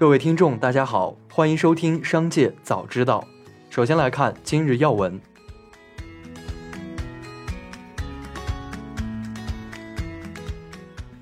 [0.00, 3.28] 各位听众，大家好，欢迎收听《商界早知道》。
[3.68, 5.20] 首先来看今日要闻。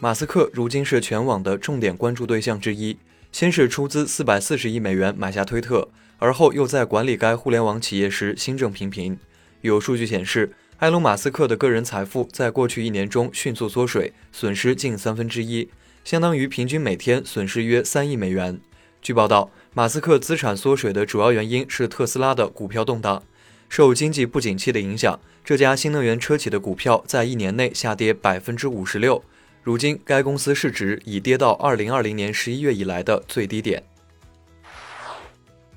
[0.00, 2.98] 马斯克如今是全网的重点关注对象之一。
[3.30, 9.16] 先是出资四百四十亿美元买下推特，而后又在管理该互联网企业时新政频频。
[9.60, 15.70] 有数据显示，埃隆·马斯克的个人财富在过去一年中迅速缩水，损失近三分之一。
[16.04, 18.60] 相当于平均每天损失约三亿美元。
[19.00, 23.22] 据报道，马斯克资产缩水的主要原因是特斯拉的股票动荡。
[23.70, 29.24] 受经济不景气的影响，这家新能源车企的股票在一年内下跌百分之五十六。
[29.62, 33.82] 如今，该公司市值已跌到二零二零年十一月以来的最低点。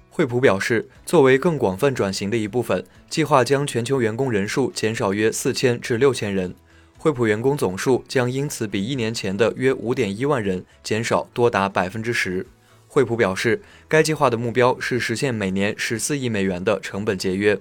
[0.10, 6.54] 惠普表示，作为更广泛转型的一部分，计划将全球员工人数减少约四千至六千人。
[6.98, 12.46] 惠普员工总数将因此比一年前的约五点一万人减少多达百分之十。
[12.88, 17.60] 惠普表示，该计划的目标是实现每年十四亿美元的成本节约。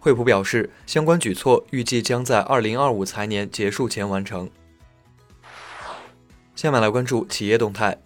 [0.00, 4.50] 惠普表示，相关举措预计将在二零二五财年结束前完成。
[6.56, 7.98] 下面来关注企业动态。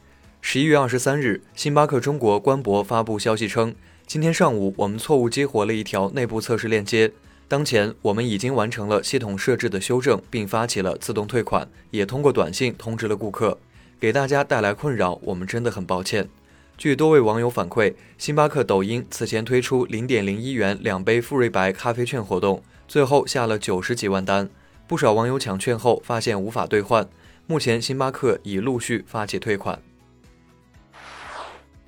[0.42, 3.74] 十一月二十三日，星巴克中国官博发布消息称，
[4.06, 7.12] 今天上午我们错误激活了一条内部测试链接。
[7.48, 13.58] 当前我们已经完成了系统设置的修正，并发起了自动退款，也通过短信通知了顾客。
[14.00, 16.28] 给大家带来困扰，我们真的很抱歉。
[16.76, 24.50] 据多位网友反馈，星巴克抖音此前推出零点零一元两杯馥芮白咖啡券活动，最后下了九十几万单，
[24.88, 27.08] 不少网友抢券后发现无法兑换。
[27.46, 29.80] 目前星巴克已陆续发起退款。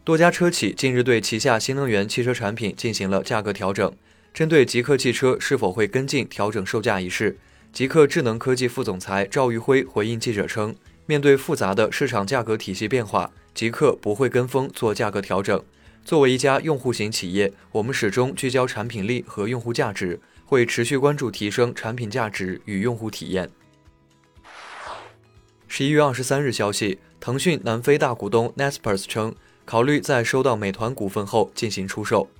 [0.04, 3.92] 多家车企近日对旗下新能源汽车产品进行了价格调整。
[4.32, 7.36] 针对极客汽车是否会跟进调整售价一事，
[7.72, 10.74] 极客智能科技副总裁赵玉辉回应记者称，
[11.06, 15.62] 面对复杂的市场价格体系变化，极客不会跟风做价格调整。
[16.04, 23.50] 作为一家用户型企业，我们始终聚焦产品力和用户价值，会持续关注提升产品价值与用户体验。
[25.66, 29.34] 十一月二十三日消息，腾讯南非大股东 Naspers 称，
[29.66, 32.30] 考虑在收到美团股份后进行出售。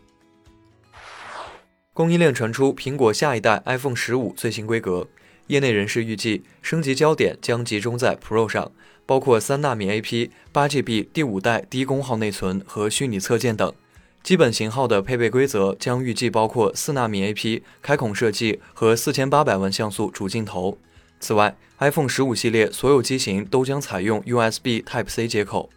[1.98, 5.08] 供应链传出苹果下一代 iPhone 十五最新规格，
[5.48, 8.70] 业内人士预计升级焦点将集中在 Pro 上，
[9.04, 13.74] 包括三纳米 AP、八 GB 第五代低功耗内存和虚拟侧键等。
[14.22, 20.78] 基本型号的配备规则将预计包括四纳米 AP 开孔设计和四千八百万像素主镜头。
[21.18, 25.68] 此外，iPhone 十五系列所有机型都将采用 USB Type C 接口。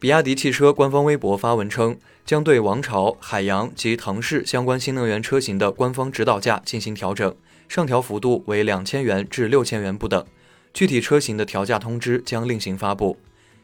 [0.00, 7.34] 比亚迪汽车官方微博发文称，将对王朝、海洋及腾势相关新能源车型的官方指导价进行调整，
[7.68, 10.24] 上调幅度为两千元至六千元不等。
[10.72, 13.18] 具体车型的调价通知将另行发布。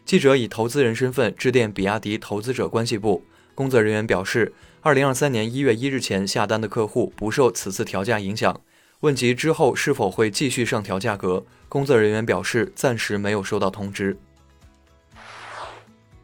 [0.04, 3.22] 记者以投资人身份致电比亚迪投资者关系部，
[3.54, 8.60] 工作人员表示，二零二三年一月一日前下单的客户不受此次调价影响。
[9.00, 14.16] 问及之后是否会继续上调价格，工作人员表示暂时没有收到通知。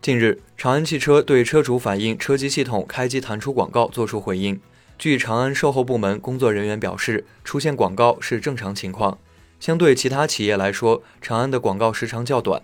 [0.02, 4.58] 近日，长安汽车对车主反映车机系统开机弹出广告作出回应。
[4.98, 9.18] 据长安售后部门工作人员表示，出现广告是正常情况。
[9.60, 12.62] 相对其他企业来说，长安的广告时长较短。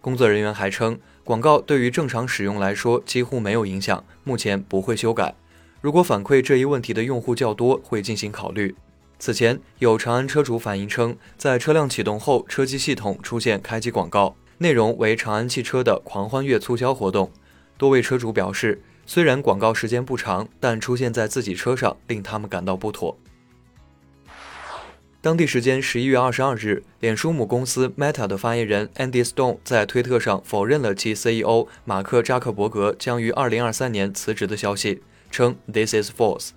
[0.00, 5.34] 工作人员还称，广告对于正常使用来说几乎没有影响，目前不会修改。
[5.82, 8.74] 如果反馈这一问题的用户较多，会进行考虑。
[9.18, 14.34] 此前，有长安车主反映称，在车辆启动后，车机系统出现开机广告。
[14.58, 17.30] 内容为长安汽车的狂欢月促销活动，
[17.76, 23.16] 多位车主表示，虽然广告时间不长，但出现在自己车上令他们感到不妥。
[25.20, 36.50] 当地时间十一月二十二日，脸书母公司 Meta 的发言人 Andy Stone 在推特上否认了其 CEO 马克扎克伯格将于二零二三年辞职的消息，称 This is false。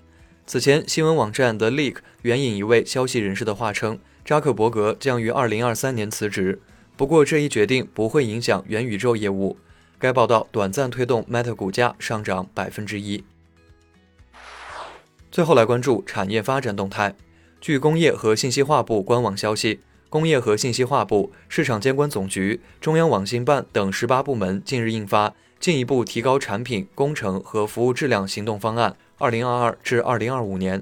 [0.45, 6.61] 此前，新闻网站 The Leak 援引一位消息人士的话称，扎克伯格将于二零二三年辞职。
[7.01, 9.57] 不过，这一决定不会影响元宇宙业务。
[9.97, 13.23] 该报道短暂推动 Meta 股价上涨百分之一。
[15.31, 17.15] 最后来关注产业发展动态。
[17.59, 19.79] 据工业和信息化部官网消息，
[20.11, 25.29] 工业和信息化部、市场监管总局、中央网信办等十八部门近日印发
[25.59, 30.77] 《进一步提高产品、工程和服务质量行动方案（二零二二至二零二五年）》。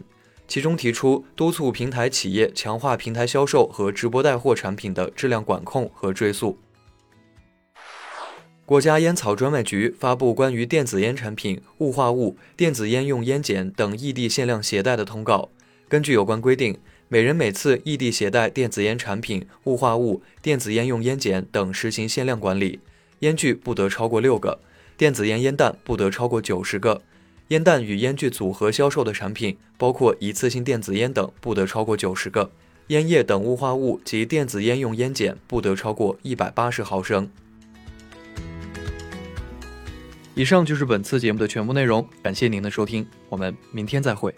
[0.49, 6.57] 其中提出，督促平台企业强化平台销售和直播带货产品的质量管控和追溯。
[8.65, 15.49] 国家烟草专卖局发布关于电子烟产品、雾化物、电子烟用烟碱等异地限量携带的通告。
[15.87, 22.79] 根据有关规定，每人每次异地携带电子烟产品、雾化物、电子烟用烟碱等实行限量管理。
[23.19, 24.59] 烟具不得超过六个；
[24.97, 27.01] 电子烟烟弹不得超过九十个。
[27.49, 32.51] 烟弹与烟具组合销售的产品，包括一次性电子烟等，不得超过九十个；
[32.87, 37.27] 烟叶等雾化物及电子烟用烟碱不得超过一百八十毫升。
[40.35, 44.33] 以上就是本次节目的全部内容，感谢您的收听，我们明天再会。